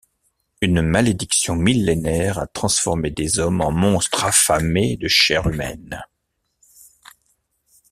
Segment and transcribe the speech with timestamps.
[0.61, 6.01] Une malédiction millénaire a transformé des hommes en monstres affamés de chair humaine.